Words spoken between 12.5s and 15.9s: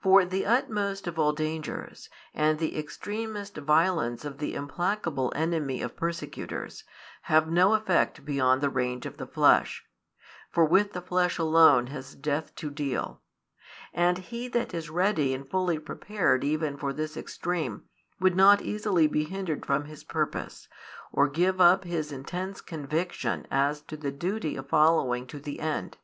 to deal: and he that is ready and fully